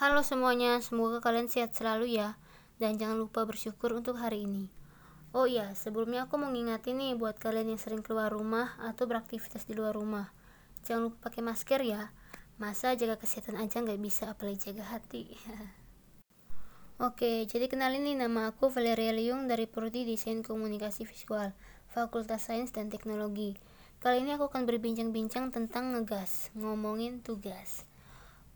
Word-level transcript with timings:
Halo 0.00 0.24
semuanya, 0.24 0.80
semoga 0.80 1.20
kalian 1.20 1.52
sehat 1.52 1.76
selalu 1.76 2.16
ya. 2.16 2.40
Dan 2.80 2.96
jangan 2.96 3.20
lupa 3.20 3.44
bersyukur 3.44 3.92
untuk 3.92 4.16
hari 4.16 4.48
ini. 4.48 4.72
Oh 5.36 5.44
iya, 5.44 5.76
sebelumnya 5.76 6.24
aku 6.24 6.40
mau 6.40 6.48
ngingetin 6.48 6.96
nih 6.96 7.12
buat 7.20 7.36
kalian 7.36 7.76
yang 7.76 7.76
sering 7.76 8.00
keluar 8.00 8.32
rumah 8.32 8.80
atau 8.80 9.04
beraktivitas 9.04 9.68
di 9.68 9.76
luar 9.76 9.92
rumah. 9.92 10.32
Jangan 10.88 11.12
lupa 11.12 11.28
pakai 11.28 11.44
masker 11.44 11.84
ya. 11.84 12.16
Masa 12.56 12.96
jaga 12.96 13.20
kesehatan 13.20 13.60
aja 13.60 13.84
nggak 13.84 14.00
bisa, 14.00 14.32
apalagi 14.32 14.72
jaga 14.72 14.88
hati. 14.88 15.36
Oke, 17.04 17.44
jadi 17.44 17.68
kenalin 17.68 18.00
nih 18.00 18.24
nama 18.24 18.56
aku 18.56 18.72
Valeria 18.72 19.12
Liung 19.12 19.52
dari 19.52 19.68
Prodi 19.68 20.08
Desain 20.08 20.40
Komunikasi 20.40 21.04
Visual, 21.04 21.52
Fakultas 21.92 22.48
Sains 22.48 22.72
dan 22.72 22.88
Teknologi. 22.88 23.52
Kali 24.00 24.24
ini 24.24 24.32
aku 24.32 24.48
akan 24.48 24.64
berbincang-bincang 24.64 25.52
tentang 25.52 25.92
ngegas, 25.92 26.48
ngomongin 26.56 27.20
tugas. 27.20 27.84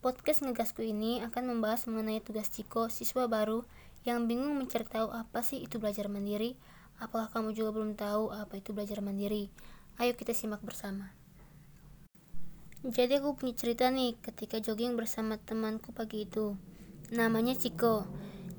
Podcast 0.05 0.45
ngegasku 0.45 0.85
ini 0.85 1.25
akan 1.25 1.57
membahas 1.57 1.89
mengenai 1.89 2.21
tugas 2.21 2.53
Ciko, 2.53 2.93
siswa 2.93 3.25
baru 3.25 3.65
yang 4.05 4.29
bingung 4.29 4.53
mencari 4.53 4.85
tahu 4.85 5.09
apa 5.09 5.41
sih 5.41 5.65
itu 5.65 5.81
belajar 5.81 6.13
mandiri. 6.13 6.61
Apakah 7.01 7.33
kamu 7.33 7.57
juga 7.57 7.73
belum 7.73 7.97
tahu 7.97 8.29
apa 8.29 8.61
itu 8.61 8.77
belajar 8.77 9.01
mandiri? 9.01 9.49
Ayo 9.97 10.13
kita 10.13 10.37
simak 10.37 10.61
bersama. 10.61 11.09
Jadi 12.85 13.17
aku 13.17 13.33
punya 13.33 13.57
cerita 13.57 13.89
nih 13.89 14.13
ketika 14.21 14.61
jogging 14.61 14.93
bersama 14.93 15.41
temanku 15.41 15.97
pagi 15.97 16.29
itu. 16.29 16.53
Namanya 17.09 17.57
Ciko. 17.57 18.05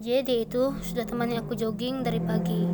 Jadi 0.02 0.50
itu 0.50 0.74
sudah 0.82 1.05
temani 1.05 1.38
aku 1.38 1.54
jogging 1.54 2.02
dari 2.02 2.26
pagi. 2.26 2.66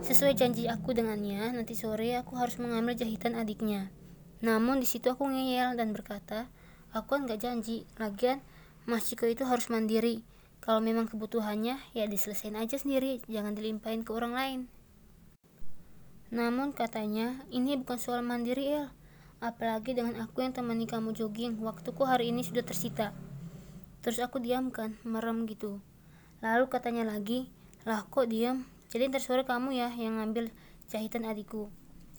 Sesuai 0.00 0.32
janji 0.32 0.64
aku 0.64 0.96
dengannya, 0.96 1.52
nanti 1.52 1.76
sore 1.76 2.16
aku 2.16 2.40
harus 2.40 2.56
mengambil 2.56 2.96
jahitan 2.96 3.36
adiknya. 3.36 3.92
Namun 4.40 4.80
di 4.80 4.88
situ 4.88 5.12
aku 5.12 5.28
ngeyel 5.28 5.76
dan 5.76 5.92
berkata, 5.92 6.48
aku 6.92 7.18
kan 7.18 7.28
gak 7.28 7.42
janji. 7.42 7.88
Lagian 8.00 8.40
Mas 8.88 9.08
Ciko 9.08 9.28
itu 9.28 9.44
harus 9.44 9.68
mandiri. 9.68 10.24
Kalau 10.64 10.80
memang 10.80 11.08
kebutuhannya, 11.08 11.80
ya 11.96 12.04
diselesain 12.08 12.56
aja 12.56 12.76
sendiri, 12.76 13.24
jangan 13.30 13.56
dilimpahin 13.56 14.04
ke 14.04 14.10
orang 14.12 14.32
lain. 14.36 14.60
Namun 16.28 16.76
katanya, 16.76 17.40
ini 17.48 17.76
bukan 17.80 17.96
soal 17.96 18.20
mandiri 18.20 18.68
El. 18.68 18.92
Apalagi 19.38 19.94
dengan 19.94 20.18
aku 20.18 20.42
yang 20.42 20.52
temani 20.52 20.84
kamu 20.84 21.14
jogging, 21.14 21.62
waktuku 21.62 22.04
hari 22.04 22.34
ini 22.34 22.42
sudah 22.42 22.66
tersita. 22.66 23.14
Terus 24.02 24.18
aku 24.18 24.42
diamkan, 24.42 24.98
merem 25.06 25.46
gitu. 25.46 25.80
Lalu 26.42 26.66
katanya 26.68 27.06
lagi, 27.06 27.48
lah 27.86 28.04
kok 28.04 28.28
diam? 28.28 28.66
Jadi 28.88 29.12
ntar 29.12 29.22
sore 29.22 29.44
kamu 29.44 29.76
ya 29.76 29.88
yang 29.94 30.20
ngambil 30.20 30.50
jahitan 30.88 31.28
adikku. 31.28 31.68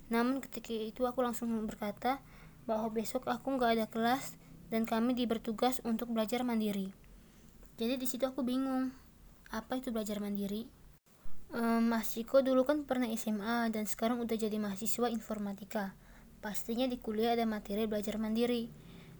Namun 0.10 0.42
ketika 0.42 0.74
itu 0.74 1.06
aku 1.06 1.22
langsung 1.22 1.54
berkata 1.66 2.22
bahwa 2.66 2.90
besok 2.94 3.26
aku 3.26 3.58
nggak 3.58 3.72
ada 3.78 3.86
kelas 3.90 4.38
dan 4.70 4.86
kami 4.86 5.18
dibertugas 5.18 5.82
untuk 5.86 6.14
belajar 6.14 6.46
mandiri. 6.46 6.94
Jadi 7.78 7.98
di 7.98 8.08
situ 8.10 8.26
aku 8.26 8.46
bingung, 8.46 8.94
apa 9.50 9.78
itu 9.78 9.90
belajar 9.90 10.22
mandiri? 10.22 10.70
Um, 11.50 11.90
Mas 11.90 12.14
Ciko 12.14 12.46
dulu 12.46 12.62
kan 12.62 12.86
pernah 12.86 13.10
SMA 13.18 13.74
dan 13.74 13.90
sekarang 13.90 14.22
udah 14.22 14.38
jadi 14.38 14.54
mahasiswa 14.62 15.10
informatika. 15.10 15.98
Pastinya 16.40 16.86
di 16.86 17.02
kuliah 17.02 17.34
ada 17.34 17.50
materi 17.50 17.90
belajar 17.90 18.22
mandiri. 18.22 18.70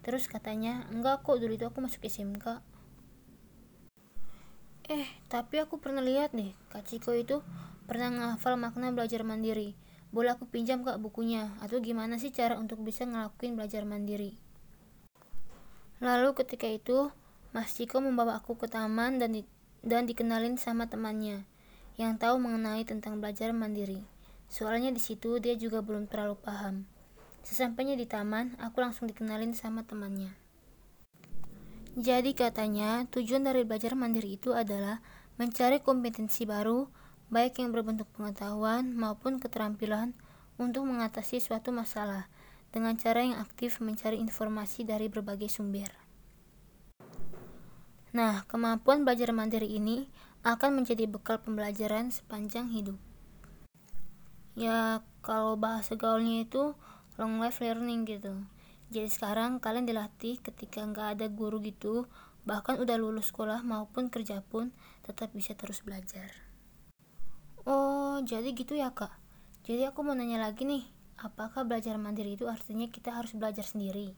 Terus 0.00 0.30
katanya, 0.30 0.86
enggak 0.94 1.26
kok 1.26 1.36
dulu 1.42 1.52
itu 1.58 1.66
aku 1.66 1.82
masuk 1.82 2.06
SMK. 2.06 2.62
Eh, 4.90 5.06
tapi 5.30 5.62
aku 5.62 5.78
pernah 5.78 6.02
lihat 6.02 6.34
nih, 6.34 6.54
Kak 6.70 6.86
Ciko 6.86 7.14
itu 7.14 7.42
pernah 7.90 8.10
ngafal 8.10 8.54
makna 8.54 8.94
belajar 8.94 9.26
mandiri. 9.26 9.74
Boleh 10.10 10.34
aku 10.34 10.46
pinjam 10.50 10.82
kak 10.82 10.98
bukunya? 10.98 11.54
Atau 11.62 11.78
gimana 11.78 12.18
sih 12.18 12.34
cara 12.34 12.58
untuk 12.58 12.82
bisa 12.82 13.06
ngelakuin 13.06 13.54
belajar 13.54 13.86
mandiri? 13.86 14.34
Lalu 16.00 16.32
ketika 16.32 16.64
itu, 16.64 17.12
Mas 17.52 17.76
Ciko 17.76 18.00
membawa 18.00 18.40
aku 18.40 18.56
ke 18.56 18.66
taman 18.72 19.20
dan 19.20 19.36
di, 19.36 19.44
dan 19.84 20.08
dikenalin 20.08 20.56
sama 20.56 20.88
temannya 20.88 21.44
yang 22.00 22.16
tahu 22.16 22.40
mengenai 22.40 22.88
tentang 22.88 23.20
belajar 23.20 23.52
mandiri. 23.52 24.00
Soalnya 24.48 24.88
di 24.88 24.98
situ 24.98 25.36
dia 25.36 25.52
juga 25.60 25.84
belum 25.84 26.08
terlalu 26.08 26.40
paham. 26.40 26.88
Sesampainya 27.44 28.00
di 28.00 28.08
taman, 28.08 28.56
aku 28.56 28.80
langsung 28.80 29.12
dikenalin 29.12 29.52
sama 29.52 29.84
temannya. 29.84 30.32
Jadi 32.00 32.32
katanya, 32.32 33.04
tujuan 33.12 33.44
dari 33.44 33.68
belajar 33.68 33.92
mandiri 33.92 34.40
itu 34.40 34.56
adalah 34.56 35.04
mencari 35.36 35.84
kompetensi 35.84 36.48
baru, 36.48 36.88
baik 37.28 37.60
yang 37.60 37.76
berbentuk 37.76 38.08
pengetahuan 38.16 38.96
maupun 38.96 39.36
keterampilan 39.36 40.16
untuk 40.56 40.88
mengatasi 40.88 41.44
suatu 41.44 41.72
masalah 41.74 42.32
dengan 42.70 42.94
cara 42.98 43.22
yang 43.22 43.38
aktif 43.38 43.82
mencari 43.82 44.18
informasi 44.18 44.86
dari 44.86 45.10
berbagai 45.10 45.50
sumber. 45.50 45.90
Nah, 48.10 48.42
kemampuan 48.50 49.06
belajar 49.06 49.30
mandiri 49.30 49.70
ini 49.70 50.10
akan 50.42 50.82
menjadi 50.82 51.06
bekal 51.06 51.38
pembelajaran 51.38 52.10
sepanjang 52.10 52.70
hidup. 52.70 52.98
Ya, 54.58 55.02
kalau 55.22 55.54
bahasa 55.54 55.94
gaulnya 55.94 56.42
itu 56.42 56.74
long 57.20 57.36
life 57.36 57.60
learning 57.60 58.08
gitu 58.08 58.32
jadi 58.90 59.06
sekarang 59.06 59.60
kalian 59.60 59.84
dilatih 59.84 60.40
ketika 60.40 60.80
nggak 60.82 61.20
ada 61.20 61.26
guru 61.28 61.60
gitu 61.60 62.08
bahkan 62.48 62.80
udah 62.80 62.96
lulus 62.96 63.28
sekolah 63.28 63.60
maupun 63.60 64.08
kerja 64.08 64.40
pun 64.40 64.72
tetap 65.04 65.30
bisa 65.36 65.52
terus 65.52 65.84
belajar 65.84 66.32
oh 67.68 68.18
jadi 68.24 68.50
gitu 68.56 68.72
ya 68.72 68.90
kak 68.90 69.12
jadi 69.68 69.92
aku 69.92 70.00
mau 70.00 70.16
nanya 70.16 70.40
lagi 70.40 70.64
nih 70.64 70.88
apakah 71.20 71.68
belajar 71.68 72.00
mandiri 72.00 72.34
itu 72.34 72.48
artinya 72.48 72.88
kita 72.88 73.12
harus 73.12 73.36
belajar 73.36 73.62
sendiri? 73.62 74.16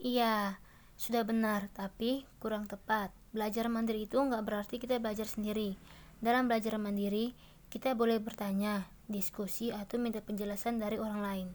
Iya 0.00 0.56
sudah 0.96 1.24
benar 1.28 1.68
tapi 1.76 2.24
kurang 2.40 2.64
tepat. 2.64 3.12
Belajar 3.30 3.68
mandiri 3.68 4.08
itu 4.08 4.16
nggak 4.16 4.42
berarti 4.42 4.80
kita 4.80 4.96
belajar 4.96 5.28
sendiri. 5.28 5.76
Dalam 6.20 6.48
belajar 6.48 6.80
mandiri 6.80 7.36
kita 7.68 7.92
boleh 7.92 8.18
bertanya 8.18 8.88
diskusi 9.06 9.70
atau 9.70 10.00
minta 10.00 10.24
penjelasan 10.24 10.80
dari 10.80 10.96
orang 10.96 11.20
lain. 11.20 11.48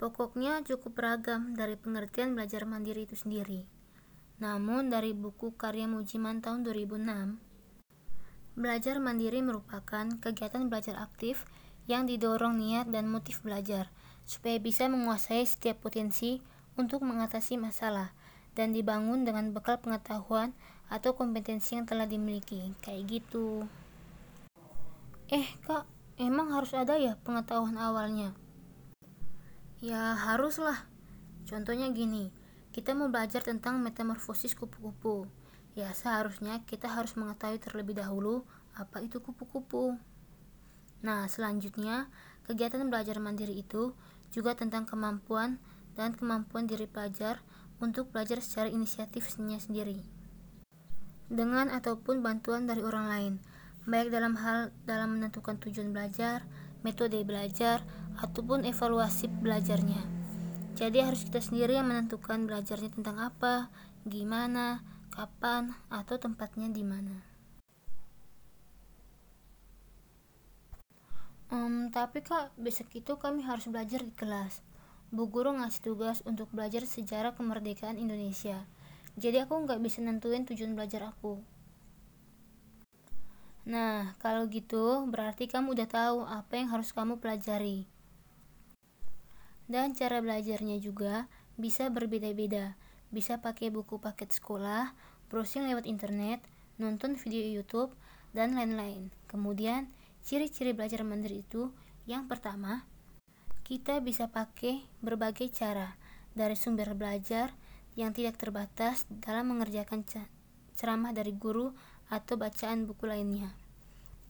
Pokoknya 0.00 0.64
cukup 0.64 0.96
beragam 0.96 1.52
dari 1.52 1.76
pengertian 1.76 2.32
belajar 2.32 2.64
mandiri 2.64 3.04
itu 3.04 3.20
sendiri. 3.20 3.68
Namun 4.40 4.88
dari 4.88 5.12
buku 5.12 5.52
karya 5.60 5.84
Mujiman 5.84 6.40
tahun 6.40 6.64
2006, 6.64 7.36
belajar 8.56 8.96
mandiri 8.96 9.44
merupakan 9.44 10.08
kegiatan 10.24 10.72
belajar 10.72 10.96
aktif 10.96 11.44
yang 11.88 12.04
didorong 12.08 12.60
niat 12.60 12.88
dan 12.90 13.08
motif 13.08 13.40
belajar 13.44 13.88
supaya 14.28 14.60
bisa 14.60 14.86
menguasai 14.86 15.42
setiap 15.46 15.82
potensi 15.82 16.38
untuk 16.78 17.02
mengatasi 17.02 17.58
masalah 17.58 18.14
dan 18.54 18.74
dibangun 18.74 19.22
dengan 19.26 19.50
bekal 19.54 19.78
pengetahuan 19.78 20.54
atau 20.90 21.14
kompetensi 21.14 21.78
yang 21.78 21.86
telah 21.86 22.06
dimiliki. 22.06 22.74
Kayak 22.82 23.20
gitu. 23.20 23.64
Eh, 25.30 25.46
Kak, 25.62 25.86
emang 26.18 26.50
harus 26.50 26.74
ada 26.74 26.98
ya 26.98 27.14
pengetahuan 27.22 27.78
awalnya? 27.78 28.34
Ya 29.78 30.18
haruslah. 30.18 30.90
Contohnya 31.46 31.88
gini, 31.94 32.34
kita 32.74 32.94
mau 32.94 33.10
belajar 33.10 33.42
tentang 33.42 33.78
metamorfosis 33.82 34.58
kupu-kupu. 34.58 35.30
Ya 35.78 35.94
seharusnya 35.94 36.66
kita 36.66 36.90
harus 36.90 37.14
mengetahui 37.14 37.62
terlebih 37.62 37.98
dahulu 37.98 38.42
apa 38.74 39.02
itu 39.02 39.22
kupu-kupu. 39.22 39.98
Nah, 41.00 41.24
selanjutnya, 41.28 42.12
kegiatan 42.44 42.84
belajar 42.88 43.16
mandiri 43.16 43.56
itu 43.56 43.96
juga 44.30 44.52
tentang 44.52 44.84
kemampuan 44.84 45.56
dan 45.96 46.12
kemampuan 46.14 46.68
diri 46.68 46.84
pelajar 46.86 47.40
untuk 47.80 48.12
belajar 48.12 48.38
secara 48.44 48.68
inisiatifnya 48.68 49.58
sendiri. 49.58 50.04
Dengan 51.30 51.72
ataupun 51.72 52.20
bantuan 52.20 52.68
dari 52.68 52.84
orang 52.84 53.06
lain, 53.08 53.34
baik 53.88 54.12
dalam 54.12 54.36
hal 54.36 54.74
dalam 54.84 55.16
menentukan 55.16 55.56
tujuan 55.62 55.94
belajar, 55.94 56.44
metode 56.84 57.22
belajar, 57.24 57.80
ataupun 58.20 58.68
evaluasi 58.68 59.30
belajarnya. 59.30 60.02
Jadi 60.76 60.98
harus 61.00 61.24
kita 61.24 61.40
sendiri 61.40 61.76
yang 61.76 61.88
menentukan 61.88 62.44
belajarnya 62.44 62.90
tentang 62.92 63.20
apa, 63.20 63.68
gimana, 64.04 64.84
kapan, 65.12 65.76
atau 65.92 66.16
tempatnya 66.16 66.68
di 66.72 66.84
mana. 66.84 67.29
Um, 71.50 71.90
tapi 71.90 72.22
kak, 72.22 72.54
besok 72.54 72.94
itu 72.94 73.18
kami 73.18 73.42
harus 73.42 73.66
belajar 73.66 74.06
di 74.06 74.14
kelas. 74.14 74.62
Bu 75.10 75.26
guru 75.26 75.50
ngasih 75.58 75.82
tugas 75.82 76.22
untuk 76.22 76.46
belajar 76.54 76.86
sejarah 76.86 77.34
kemerdekaan 77.34 77.98
Indonesia. 77.98 78.62
Jadi 79.18 79.42
aku 79.42 79.58
nggak 79.66 79.82
bisa 79.82 79.98
nentuin 79.98 80.46
tujuan 80.46 80.78
belajar 80.78 81.10
aku. 81.10 81.42
Nah, 83.66 84.14
kalau 84.22 84.46
gitu 84.46 85.02
berarti 85.10 85.50
kamu 85.50 85.74
udah 85.74 85.88
tahu 85.90 86.18
apa 86.22 86.54
yang 86.54 86.70
harus 86.70 86.94
kamu 86.94 87.18
pelajari. 87.18 87.90
Dan 89.66 89.94
cara 89.98 90.22
belajarnya 90.22 90.78
juga 90.78 91.26
bisa 91.58 91.90
berbeda-beda. 91.90 92.78
Bisa 93.10 93.42
pakai 93.42 93.74
buku 93.74 93.98
paket 93.98 94.30
sekolah, 94.30 94.94
browsing 95.26 95.66
lewat 95.66 95.90
internet, 95.90 96.38
nonton 96.78 97.18
video 97.18 97.42
YouTube, 97.42 97.90
dan 98.30 98.54
lain-lain. 98.54 99.10
Kemudian, 99.26 99.90
ciri-ciri 100.24 100.72
belajar 100.76 101.02
mandiri 101.02 101.42
itu 101.44 101.72
yang 102.08 102.26
pertama, 102.26 102.84
kita 103.62 104.02
bisa 104.02 104.26
pakai 104.26 104.82
berbagai 104.98 105.46
cara 105.54 105.94
dari 106.34 106.58
sumber 106.58 106.96
belajar, 106.98 107.54
yang 107.98 108.14
tidak 108.14 108.38
terbatas 108.38 109.06
dalam 109.10 109.50
mengerjakan 109.50 110.06
ceramah 110.78 111.10
dari 111.10 111.34
guru 111.34 111.74
atau 112.10 112.38
bacaan 112.38 112.86
buku 112.86 113.06
lainnya. 113.06 113.54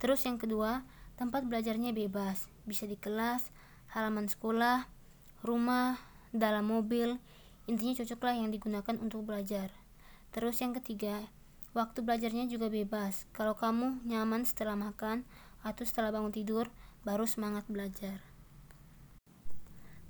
Terus 0.00 0.24
yang 0.24 0.40
kedua, 0.40 0.84
tempat 1.20 1.44
belajarnya 1.44 1.92
bebas, 1.92 2.48
bisa 2.64 2.88
di 2.88 2.96
kelas, 2.96 3.52
halaman 3.92 4.28
sekolah, 4.28 4.88
rumah, 5.44 6.00
dalam 6.32 6.72
mobil, 6.72 7.20
intinya 7.68 8.00
cocoklah 8.00 8.40
yang 8.40 8.48
digunakan 8.48 8.96
untuk 8.96 9.28
belajar. 9.28 9.72
Terus 10.32 10.60
yang 10.64 10.72
ketiga, 10.72 11.28
waktu 11.76 12.00
belajarnya 12.00 12.48
juga 12.48 12.72
bebas. 12.72 13.28
Kalau 13.36 13.58
kamu 13.58 14.04
nyaman 14.08 14.48
setelah 14.48 14.78
makan 14.78 15.26
atau 15.64 15.84
setelah 15.84 16.12
bangun 16.12 16.32
tidur, 16.32 16.68
baru 17.02 17.24
semangat 17.24 17.64
belajar. 17.66 18.20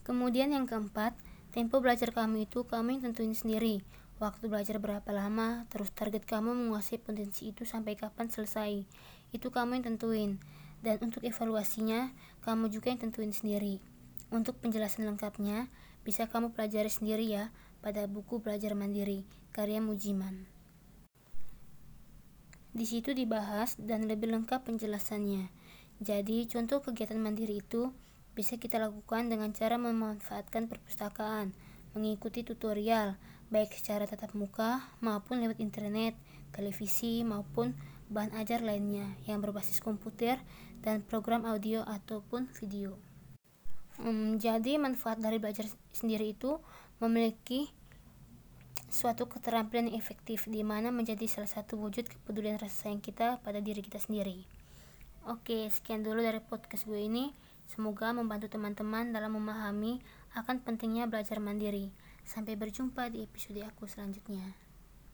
Kemudian 0.02 0.50
yang 0.50 0.66
keempat, 0.66 1.14
tempo 1.54 1.78
belajar 1.78 2.10
kamu 2.10 2.50
itu 2.50 2.66
kamu 2.66 2.98
yang 2.98 3.02
tentuin 3.12 3.36
sendiri. 3.36 3.86
Waktu 4.18 4.50
belajar 4.52 4.76
berapa 4.76 5.06
lama, 5.14 5.64
terus 5.72 5.94
target 5.94 6.26
kamu 6.28 6.52
menguasai 6.52 7.00
potensi 7.00 7.54
itu 7.54 7.64
sampai 7.64 7.96
kapan 7.96 8.28
selesai. 8.28 8.84
Itu 9.32 9.54
kamu 9.54 9.80
yang 9.80 9.94
tentuin. 9.94 10.30
Dan 10.82 10.98
untuk 11.00 11.22
evaluasinya, 11.22 12.10
kamu 12.42 12.68
juga 12.74 12.90
yang 12.90 13.00
tentuin 13.00 13.32
sendiri. 13.32 13.78
Untuk 14.34 14.58
penjelasan 14.58 15.06
lengkapnya, 15.06 15.70
bisa 16.02 16.26
kamu 16.26 16.52
pelajari 16.56 16.90
sendiri 16.90 17.28
ya 17.30 17.54
pada 17.78 18.10
buku 18.10 18.42
Belajar 18.42 18.74
Mandiri 18.74 19.22
karya 19.54 19.78
Mujiman. 19.78 20.49
Di 22.70 22.86
situ 22.86 23.10
dibahas 23.10 23.74
dan 23.78 24.06
lebih 24.06 24.30
lengkap 24.30 24.66
penjelasannya. 24.66 25.50
Jadi, 26.00 26.46
contoh 26.46 26.80
kegiatan 26.80 27.18
mandiri 27.18 27.60
itu 27.60 27.90
bisa 28.32 28.56
kita 28.56 28.78
lakukan 28.78 29.26
dengan 29.26 29.50
cara 29.50 29.76
memanfaatkan 29.76 30.70
perpustakaan, 30.70 31.52
mengikuti 31.92 32.46
tutorial, 32.46 33.18
baik 33.50 33.74
secara 33.74 34.06
tatap 34.06 34.32
muka 34.38 34.86
maupun 35.02 35.42
lewat 35.42 35.58
internet, 35.58 36.14
televisi 36.54 37.26
maupun 37.26 37.74
bahan 38.10 38.34
ajar 38.38 38.62
lainnya 38.62 39.06
yang 39.26 39.42
berbasis 39.42 39.82
komputer 39.82 40.38
dan 40.82 41.02
program 41.02 41.46
audio 41.46 41.82
ataupun 41.86 42.50
video. 42.58 42.98
Hmm, 44.00 44.40
jadi 44.40 44.80
manfaat 44.80 45.20
dari 45.20 45.36
belajar 45.36 45.68
sendiri 45.92 46.32
itu 46.32 46.56
memiliki 47.02 47.68
suatu 48.90 49.30
keterampilan 49.30 49.90
yang 49.90 49.96
efektif 49.96 50.50
di 50.50 50.66
mana 50.66 50.90
menjadi 50.90 51.24
salah 51.30 51.48
satu 51.48 51.78
wujud 51.78 52.10
kepedulian 52.10 52.58
rasa 52.58 52.86
sayang 52.86 52.98
kita 52.98 53.38
pada 53.40 53.62
diri 53.62 53.80
kita 53.80 54.02
sendiri. 54.02 54.44
Oke, 55.30 55.70
sekian 55.70 56.02
dulu 56.02 56.18
dari 56.20 56.42
podcast 56.42 56.84
gue 56.90 56.98
ini. 56.98 57.30
Semoga 57.70 58.10
membantu 58.10 58.50
teman-teman 58.50 59.14
dalam 59.14 59.38
memahami 59.38 60.02
akan 60.34 60.58
pentingnya 60.66 61.06
belajar 61.06 61.38
mandiri. 61.38 61.94
Sampai 62.26 62.58
berjumpa 62.58 63.06
di 63.14 63.22
episode 63.22 63.62
aku 63.62 63.86
selanjutnya. 63.86 64.69